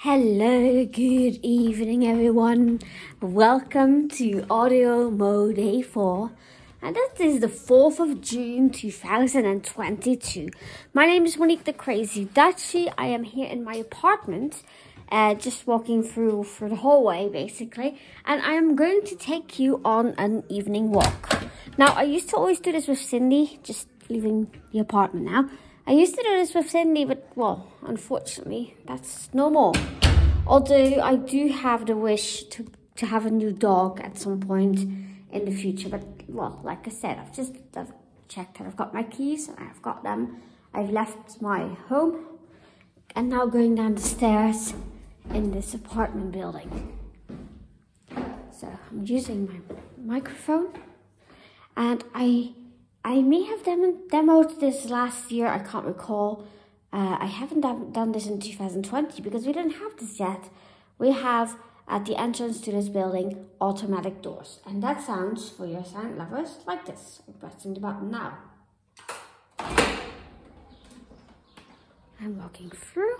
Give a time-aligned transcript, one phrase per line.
[0.00, 2.80] Hello, good evening, everyone.
[3.22, 6.30] Welcome to AudioMo Day 4,
[6.82, 10.50] and this is the 4th of June 2022.
[10.92, 12.92] My name is Monique the Crazy Dutchie.
[12.98, 14.62] I am here in my apartment,
[15.10, 19.80] uh, just walking through through the hallway basically, and I am going to take you
[19.82, 21.42] on an evening walk.
[21.78, 25.48] Now, I used to always do this with Cindy, just leaving the apartment now.
[25.88, 29.72] I used to do this with Cindy, but well, unfortunately, that's no more.
[30.44, 34.80] Although I do have the wish to, to have a new dog at some point
[35.30, 35.88] in the future.
[35.88, 37.92] But well, like I said, I've just I've
[38.26, 40.42] checked that I've got my keys and I've got them.
[40.74, 42.26] I've left my home
[43.14, 44.74] and now going down the stairs
[45.32, 46.98] in this apartment building.
[48.50, 50.68] So I'm using my microphone
[51.76, 52.54] and I
[53.06, 56.44] I may have dem demoed this last year, I can't recall.
[56.92, 60.50] Uh, I haven't done, this in 2020 because we didn't have this yet.
[60.98, 61.56] We have
[61.86, 64.58] at the entrance to this building automatic doors.
[64.66, 67.22] And that sounds, for your sound lovers, like this.
[67.28, 68.38] I'm pressing the button now.
[72.20, 73.18] I'm walking through.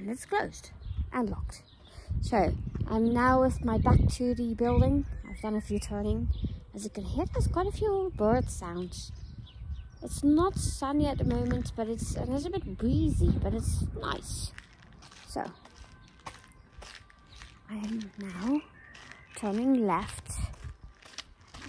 [0.00, 0.70] And it's closed
[1.12, 1.62] and locked.
[2.22, 2.52] So
[2.88, 5.04] I'm now with my back to the building.
[5.28, 6.28] I've done a few turning.
[6.74, 9.12] As you can hear, there's quite a few bird sounds.
[10.02, 14.52] It's not sunny at the moment, but it's a bit breezy, but it's nice.
[15.28, 15.44] So
[17.68, 18.62] I am now
[19.36, 20.32] turning left.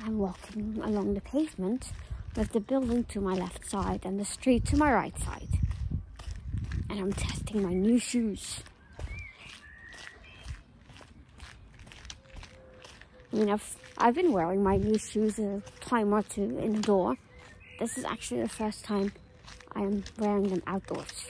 [0.05, 1.91] I'm walking along the pavement
[2.35, 5.50] with the building to my left side and the street to my right side
[6.91, 8.61] and I'm testing my new shoes.
[13.31, 17.15] I mean, I've, I've been wearing my new shoes a time or two indoor.
[17.79, 19.13] This is actually the first time
[19.73, 21.27] I am wearing them outdoors.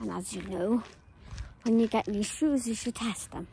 [0.00, 0.82] And as you know,
[1.64, 3.46] when you get new shoes, you should test them.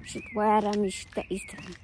[0.00, 1.74] You should wear them, you should get used to them.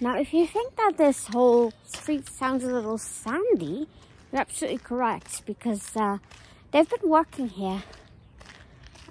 [0.00, 3.88] Now, if you think that this whole street sounds a little sandy,
[4.30, 6.18] you're absolutely correct because uh,
[6.70, 7.82] they've been working here.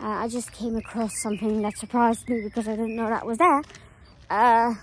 [0.01, 3.37] Uh, I just came across something that surprised me because I didn't know that was
[3.37, 3.63] there.
[4.29, 4.75] Uh,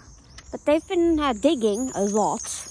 [0.52, 2.68] but they've been uh, digging a lot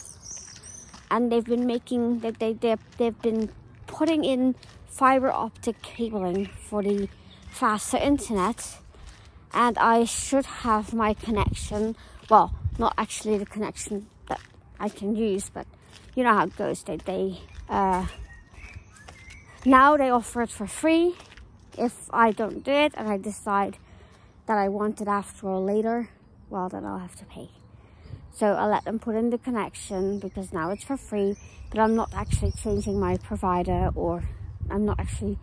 [1.09, 3.50] and they've been making, they, they, they, they've been
[3.88, 4.53] putting in
[4.85, 7.09] fiber optic cabling for the
[7.50, 8.77] faster internet
[9.55, 11.95] and I should have my connection,
[12.29, 14.39] well, not actually the connection that
[14.79, 15.67] I can use, but
[16.16, 16.84] you know how it goes.
[16.84, 17.39] They, they
[17.69, 18.07] uh,
[19.66, 21.16] now they offer it for free.
[21.78, 23.78] If I don't do it and I decide
[24.45, 26.09] that I want it after or later,
[26.50, 27.50] well, then I'll have to pay.
[28.33, 31.35] So I'll let them put in the connection because now it's for free,
[31.69, 34.23] but I'm not actually changing my provider or
[34.69, 35.38] I'm not actually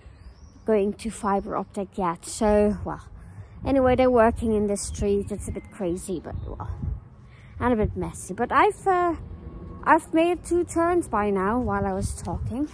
[0.66, 2.26] going to fiber optic yet.
[2.26, 3.02] So, well,
[3.64, 5.30] anyway, they're working in this street.
[5.30, 6.70] It's a bit crazy, but well,
[7.60, 8.34] and a bit messy.
[8.34, 9.14] But I've uh,
[9.84, 12.68] I've made two turns by now while I was talking,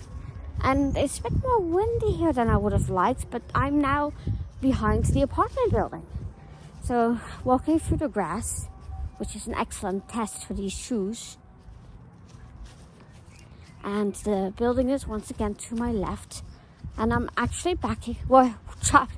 [0.63, 3.31] and it's a bit more windy here than I would have liked.
[3.31, 4.13] But I'm now
[4.61, 6.07] behind the apartment building,
[6.83, 8.69] so walking through the grass,
[9.19, 11.37] which is an excellent test for these shoes.
[13.85, 16.43] And the building is once again to my left,
[16.99, 18.03] and I'm actually back.
[18.29, 18.57] Well,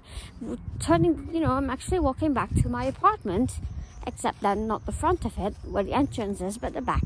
[0.81, 3.61] turning, you know, I'm actually walking back to my apartment
[4.07, 7.05] except then not the front of it where the entrance is but the back.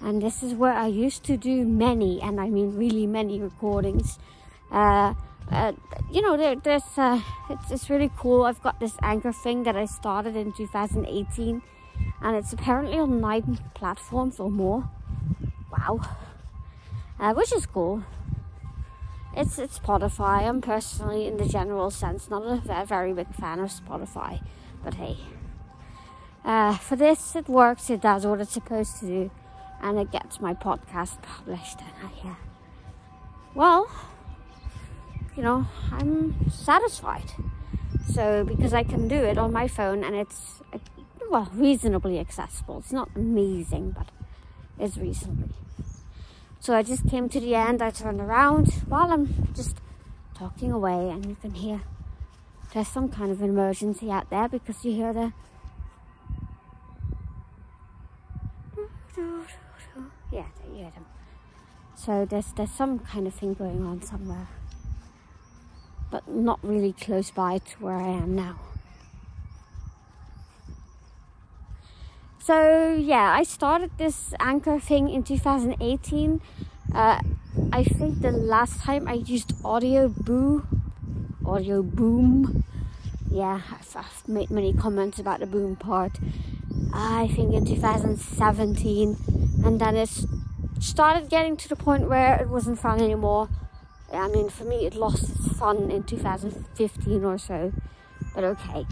[0.00, 4.18] And this is where I used to do many and I mean really many recordings.
[4.70, 5.14] Uh,
[5.50, 5.72] uh,
[6.12, 8.44] you know there, there's uh, it's, it's really cool.
[8.44, 11.62] I've got this anchor thing that I started in 2018
[12.22, 14.88] and it's apparently on nine platforms or more.
[15.72, 16.00] Wow.
[17.18, 18.04] Uh, which is cool
[19.38, 20.42] it's, it's Spotify.
[20.48, 24.42] I'm personally, in the general sense, not a very big fan of Spotify,
[24.82, 25.16] but hey.
[26.44, 29.30] Uh, for this, it works, it does what it's supposed to do,
[29.80, 31.78] and it gets my podcast published.
[31.80, 32.34] And I, uh,
[33.54, 33.90] well,
[35.36, 37.30] you know, I'm satisfied.
[38.12, 40.78] So, because I can do it on my phone and it's, uh,
[41.30, 42.78] well, reasonably accessible.
[42.78, 44.08] It's not amazing, but
[44.78, 45.54] it's reasonably.
[46.60, 49.76] So I just came to the end, I turned around while I'm just
[50.34, 51.80] talking away and you can hear
[52.74, 55.32] there's some kind of emergency out there because you hear the
[60.30, 61.06] Yeah, you hear them.
[61.96, 64.48] So there's there's some kind of thing going on somewhere,
[66.10, 68.67] but not really close by to where I am now.
[72.48, 76.40] So yeah, I started this anchor thing in 2018.
[76.94, 77.20] Uh,
[77.74, 80.66] I think the last time I used Audio Boo,
[81.44, 82.64] Audio Boom.
[83.30, 86.12] Yeah, I've, I've made many comments about the boom part.
[86.94, 89.16] I think in 2017,
[89.62, 90.08] and then it
[90.80, 93.50] started getting to the point where it wasn't fun anymore.
[94.10, 97.74] I mean, for me, it lost its fun in 2015 or so,
[98.34, 98.86] but okay.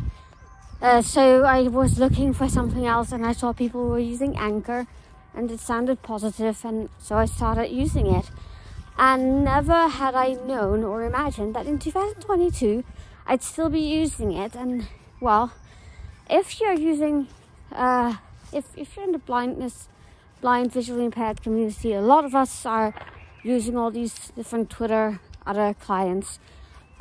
[0.81, 4.87] Uh, so I was looking for something else, and I saw people were using Anchor,
[5.35, 8.31] and it sounded positive, and so I started using it.
[8.99, 12.83] And never had I known or imagined that in 2022
[13.27, 14.55] I'd still be using it.
[14.55, 14.89] And
[15.21, 15.53] well,
[16.31, 17.29] if you're using,
[17.73, 18.17] uh,
[18.53, 19.89] if if you're in the blindness
[20.41, 22.95] blind, visually impaired community, a lot of us are
[23.43, 26.39] using all these different Twitter other clients.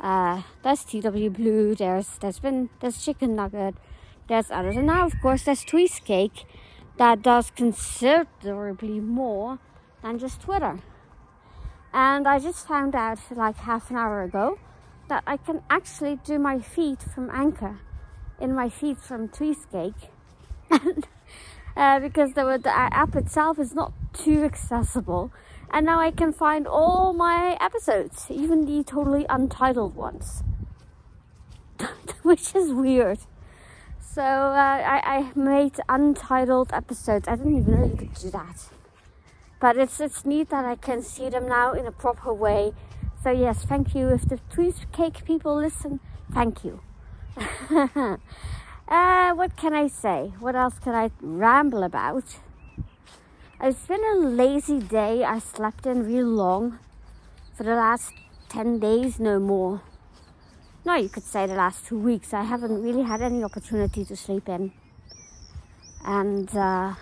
[0.00, 3.74] Uh, there's TW Blue, there's there's been there's Chicken Nugget,
[4.28, 6.44] there's others, and now of course there's Tweesecake
[6.98, 9.58] that does considerably more
[10.02, 10.80] than just Twitter.
[11.92, 14.58] And I just found out like half an hour ago
[15.08, 17.78] that I can actually do my feed from Anchor
[18.40, 20.10] in my feed from Tweesecake.
[20.70, 21.06] and
[21.76, 25.32] uh, because the, the app itself is not too accessible.
[25.76, 30.42] And now I can find all my episodes, even the totally untitled ones,
[32.22, 33.18] which is weird.
[34.00, 37.28] So uh, I, I made untitled episodes.
[37.28, 38.70] I didn't even know you could do that.
[39.60, 42.72] But it's it's neat that I can see them now in a proper way.
[43.22, 44.08] So yes, thank you.
[44.08, 46.00] If the Tweesecake people listen,
[46.32, 46.80] thank you.
[48.88, 50.32] Uh, what can I say?
[50.38, 52.38] What else can I ramble about?
[53.58, 55.24] It's been a lazy day.
[55.24, 56.78] I slept in real long
[57.54, 58.12] for the last
[58.50, 59.80] 10 days, no more.
[60.84, 62.34] No, you could say the last two weeks.
[62.34, 64.72] I haven't really had any opportunity to sleep in.
[66.04, 66.96] And uh,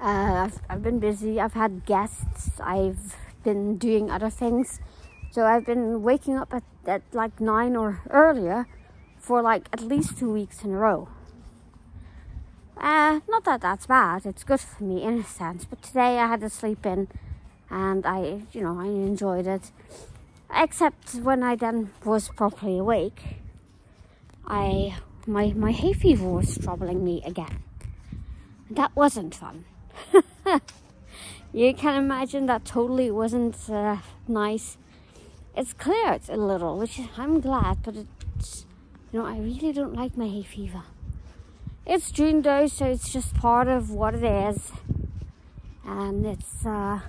[0.00, 1.38] uh, I've, I've been busy.
[1.38, 2.58] I've had guests.
[2.58, 4.80] I've been doing other things.
[5.30, 8.66] So I've been waking up at, at like 9 or earlier
[9.18, 11.08] for like at least two weeks in a row.
[12.80, 16.28] Uh, not that that's bad, it's good for me in a sense, but today I
[16.28, 17.08] had to sleep in
[17.68, 19.72] and I, you know, I enjoyed it.
[20.54, 23.40] Except when I then was properly awake,
[24.46, 24.96] I,
[25.26, 27.64] my, my hay fever was troubling me again.
[28.70, 29.64] That wasn't fun.
[31.52, 33.96] you can imagine that totally wasn't uh,
[34.28, 34.78] nice.
[35.56, 38.66] It's cleared a little, which I'm glad, but it's
[39.12, 40.82] you know, I really don't like my hay fever.
[41.90, 44.72] It's June though, so it's just part of what it is.
[45.86, 47.00] And it's, uh,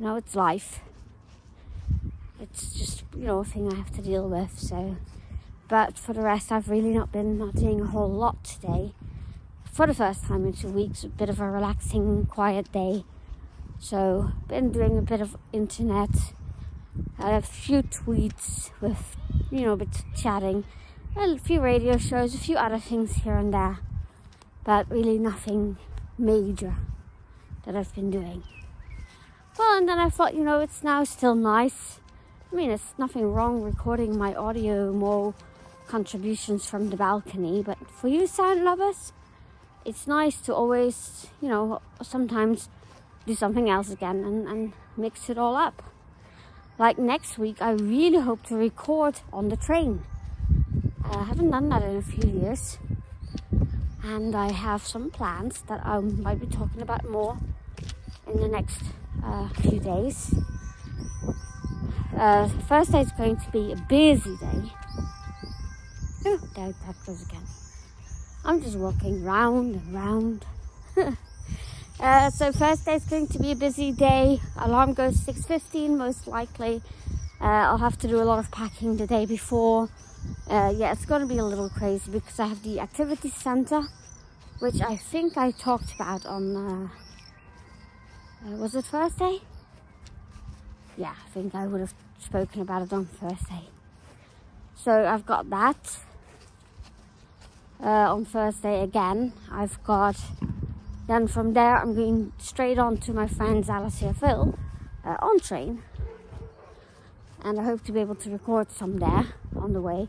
[0.00, 0.80] you know, it's life.
[2.40, 4.96] It's just, you know, a thing I have to deal with, so.
[5.68, 8.94] But for the rest, I've really not been not doing a whole lot today.
[9.72, 13.04] For the first time in two weeks, a bit of a relaxing, quiet day.
[13.78, 16.32] So, been doing a bit of internet,
[17.20, 19.16] a few tweets with
[19.52, 20.64] you know, a bit of chatting,
[21.16, 23.78] a few radio shows, a few other things here and there,
[24.64, 25.76] but really nothing
[26.18, 26.76] major
[27.64, 28.42] that I've been doing.
[29.58, 32.00] Well, and then I thought, you know, it's now still nice.
[32.52, 35.34] I mean, it's nothing wrong recording my audio more
[35.86, 39.12] contributions from the balcony, but for you sound lovers,
[39.84, 42.68] it's nice to always, you know, sometimes
[43.26, 45.82] do something else again and, and mix it all up
[46.78, 50.02] like next week, I really hope to record on the train.
[51.04, 52.78] I haven't done that in a few years.
[54.02, 57.38] And I have some plans that I might be talking about more
[58.26, 58.82] in the next
[59.24, 60.34] uh, few days.
[62.16, 62.48] Uh,
[62.92, 64.72] day is going to be a busy day.
[66.26, 67.42] Oh, there that goes again.
[68.44, 70.46] I'm just walking round and round.
[72.00, 72.50] Uh, so
[72.84, 74.40] day is going to be a busy day.
[74.58, 76.82] Alarm goes 6.15 most likely.
[77.44, 79.90] Uh, I'll have to do a lot of packing the day before.
[80.48, 83.82] Uh, yeah, it's going to be a little crazy because I have the activity center,
[84.60, 86.88] which I think I talked about on, uh,
[88.48, 89.40] uh, was it Thursday?
[90.96, 93.64] Yeah, I think I would have spoken about it on Thursday.
[94.74, 95.98] So I've got that
[97.78, 99.34] uh, on Thursday again.
[99.52, 100.16] I've got
[101.06, 104.58] then from there, I'm going straight on to my friend's Alicia Phil
[105.04, 105.82] uh, on train.
[107.44, 110.08] And I hope to be able to record some there on the way,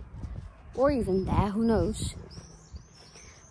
[0.74, 2.16] or even there, who knows.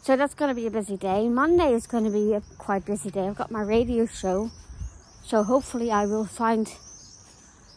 [0.03, 1.29] So that's going to be a busy day.
[1.29, 3.26] Monday is going to be a quite busy day.
[3.26, 4.50] I've got my radio show.
[5.25, 6.75] So hopefully I will find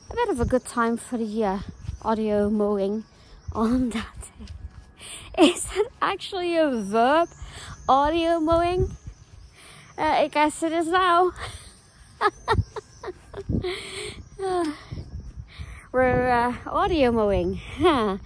[0.10, 1.60] a bit of a good time for the uh,
[2.02, 3.06] audio mowing
[3.54, 5.48] on that day.
[5.50, 7.30] Is that actually a verb?
[7.88, 8.92] Audio mowing?
[9.98, 11.32] Uh, I guess it is now.
[15.98, 17.60] we're uh, audio mowing.
[17.84, 18.18] uh,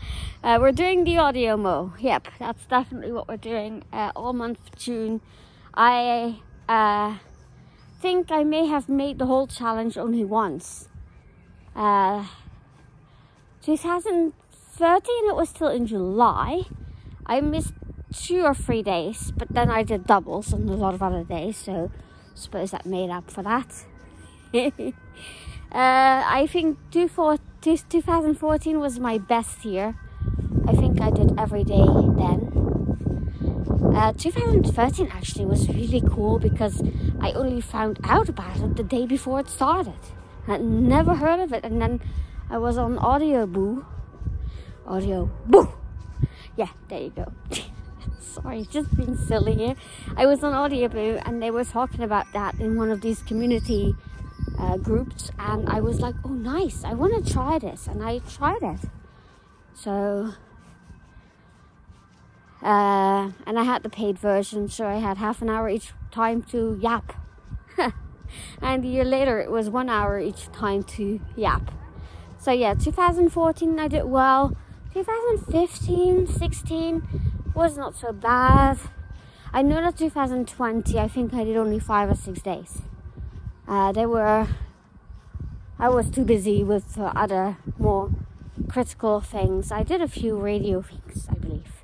[0.44, 1.94] we're doing the audio mow.
[2.01, 5.22] Yep, that's definitely what we're doing uh, all month June.
[5.74, 7.16] I uh,
[8.01, 10.90] think I may have made the whole challenge only once.
[11.74, 12.25] Uh,
[13.63, 16.63] 2013, it was still in July.
[17.25, 17.74] I missed
[18.13, 21.56] two or three days, but then I did doubles on a lot of other days,
[21.56, 23.86] so I suppose that made up for that.
[24.54, 24.92] uh,
[25.72, 26.78] I think
[27.62, 29.96] 2014 was my best year.
[30.68, 31.86] I think I did every day
[32.18, 32.58] then.
[33.96, 36.82] Uh, 2013 actually was really cool because
[37.20, 40.00] I only found out about it the day before it started.
[40.48, 42.01] I'd never heard of it, and then
[42.50, 43.86] I was on Audio Boo.
[44.88, 45.72] Audio Boo!
[46.58, 47.32] Yeah, there you go.
[48.20, 49.75] Sorry, just being silly here.
[50.18, 53.22] I was on Audio Boo, and they were talking about that in one of these
[53.22, 53.96] community
[54.72, 57.88] uh, groups and I was like, oh, nice, I want to try this.
[57.88, 58.80] And I tried it.
[59.74, 60.34] So,
[62.62, 66.42] uh, and I had the paid version, so I had half an hour each time
[66.44, 67.13] to yap.
[68.62, 71.72] and a year later, it was one hour each time to yap.
[72.38, 74.56] So, yeah, 2014, I did well.
[74.94, 78.78] 2015, 16 was not so bad.
[79.54, 82.82] I know that 2020, I think I did only five or six days.
[83.68, 84.48] Uh, they were,
[85.80, 88.12] I was too busy with uh, other more
[88.68, 89.72] critical things.
[89.72, 91.84] I did a few radio things, I believe,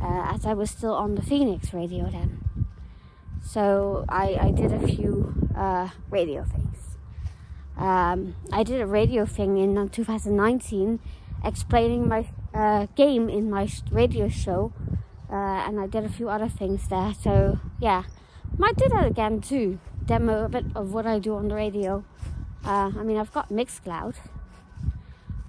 [0.00, 2.44] uh, as I was still on the Phoenix radio then.
[3.44, 6.96] So I, I did a few uh, radio things.
[7.76, 11.00] Um, I did a radio thing in 2019
[11.44, 14.72] explaining my uh, game in my radio show,
[15.30, 17.14] uh, and I did a few other things there.
[17.14, 18.04] So yeah,
[18.56, 22.04] might do that again too demo a bit of what I do on the radio.
[22.64, 24.14] Uh, I mean, I've got Mixcloud.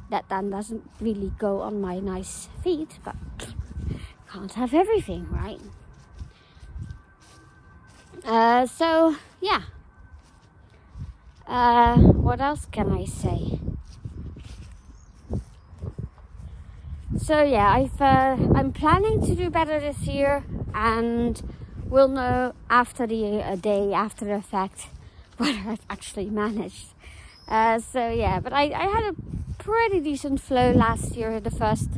[0.10, 3.16] That then doesn't really go on my nice feed, but
[4.32, 5.60] can't have everything, right?
[8.26, 9.64] Uh, so, yeah.
[11.48, 13.60] Uh, what else can I say?
[17.18, 20.44] So yeah, I've uh, I'm planning to do better this year,
[20.74, 21.42] and
[21.94, 24.88] we'll know after the a day after the fact
[25.38, 26.88] whether I've actually managed.
[27.48, 29.16] Uh, so yeah, but I, I had a
[29.60, 31.90] pretty decent flow last year, the first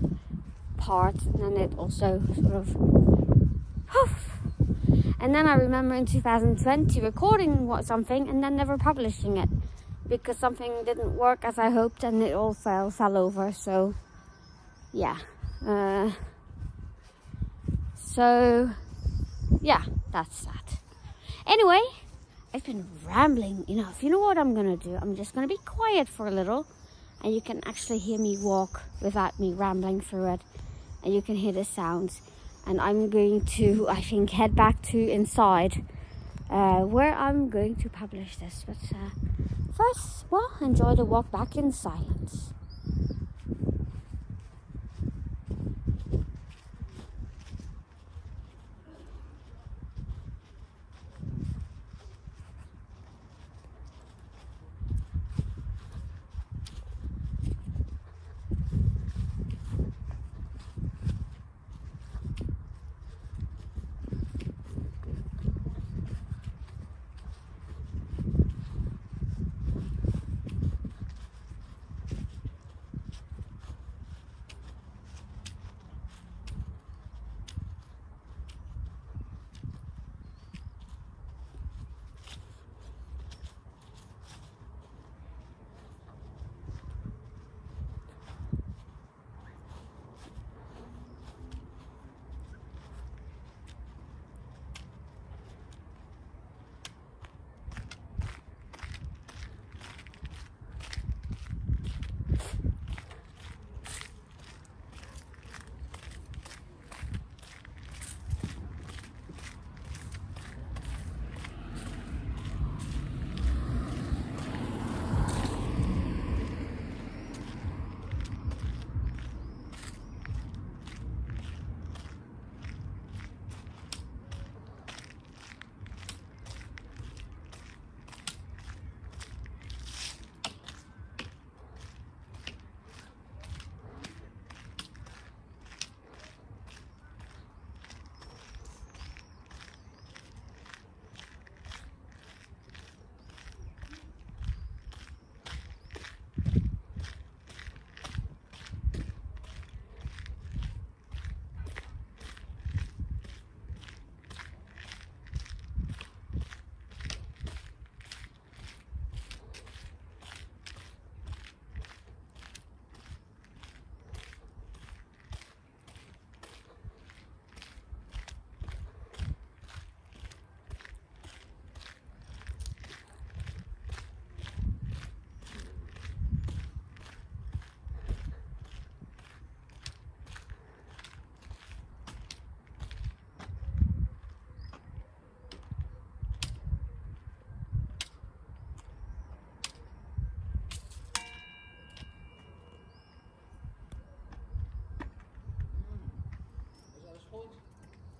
[0.76, 2.76] part, and then it also sort of.
[5.18, 9.50] And then I remember in 2020 recording what something and then never publishing it
[10.08, 13.52] because something didn't work as I hoped and it all fell fell over.
[13.52, 13.96] So
[14.94, 15.18] yeah.
[15.66, 16.12] Uh,
[17.96, 18.70] so
[19.62, 20.80] yeah, that's that.
[21.48, 21.82] Anyway,
[22.54, 24.04] I've been rambling enough.
[24.04, 24.98] You know what I'm gonna do?
[25.02, 26.66] I'm just gonna be quiet for a little
[27.24, 30.42] and you can actually hear me walk without me rambling through it
[31.04, 32.22] and you can hear the sounds
[32.66, 35.84] and I'm going to I think head back to inside
[36.50, 39.10] uh, where I'm going to publish this but uh,
[39.76, 42.54] first well enjoy the walk back in silence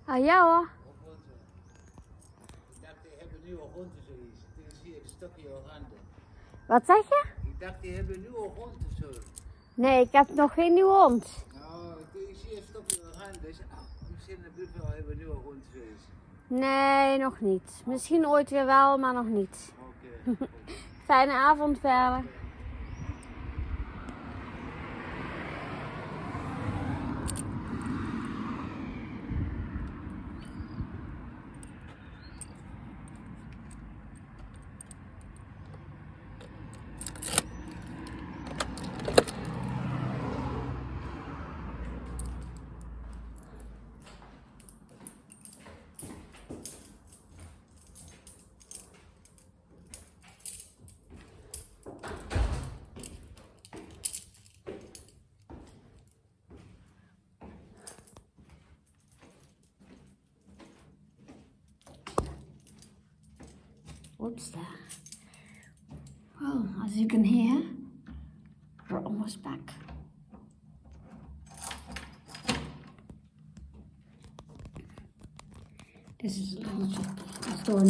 [0.06, 0.68] Ah, ja hoor.
[2.70, 4.40] Ik dacht, die hebben nu al hond of zoiets.
[4.54, 5.98] Toen zie je het stokje al handen.
[6.66, 7.24] Wat zeg je?
[7.48, 9.20] Ik dacht, die hebben nu al hond of zo.
[9.74, 11.44] Nee, ik heb nog geen nieuwe hond.
[11.52, 13.42] Nou, ik zie het stokje al handen.
[13.42, 13.78] Dus, ah,
[14.10, 16.02] misschien in de buurt wel hebben nu al hond zoiets.
[16.46, 17.82] Nee, nog niet.
[17.84, 19.72] Misschien ooit weer wel, maar nog niet.
[19.78, 20.46] Oké.
[21.06, 22.24] Fijne avond verder.
[64.26, 64.66] That?
[66.40, 67.62] Well, as you can hear,
[68.90, 69.60] we're almost back.
[76.20, 77.62] This is a little tricky.
[77.64, 77.84] Door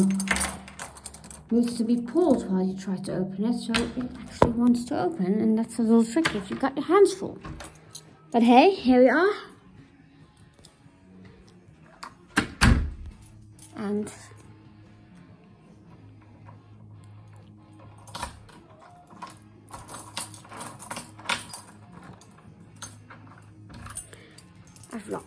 [1.51, 5.01] needs to be pulled while you try to open it, so it actually wants to
[5.01, 7.39] open, and that's a little tricky if you've got your hands full.
[8.31, 9.33] But hey, here we are.
[13.75, 14.13] And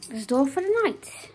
[0.10, 1.30] This door for the night.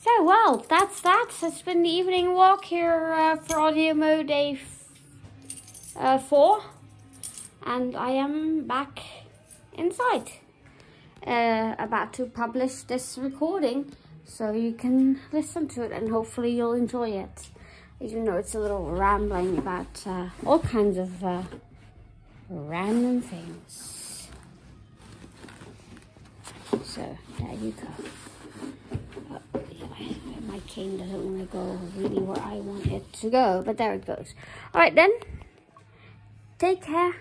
[0.00, 1.32] So, well, that's that.
[1.42, 4.60] It's been the evening walk here uh, for AudioMo Day
[5.96, 6.62] uh, 4.
[7.66, 9.00] And I am back
[9.72, 10.30] inside.
[11.26, 16.74] Uh, about to publish this recording so you can listen to it and hopefully you'll
[16.74, 17.48] enjoy it.
[18.00, 21.42] Even though it's a little rambling about uh, all kinds of uh,
[22.48, 23.95] random things.
[26.96, 27.88] So there you go.
[29.70, 33.76] Yeah, my cane doesn't want to go really where I want it to go, but
[33.76, 34.34] there it goes.
[34.72, 35.10] All right then.
[36.58, 37.14] Take care.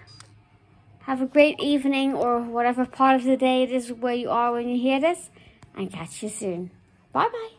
[1.02, 4.54] Have a great evening or whatever part of the day it is where you are
[4.54, 5.30] when you hear this,
[5.76, 6.72] and catch you soon.
[7.12, 7.55] Bye bye.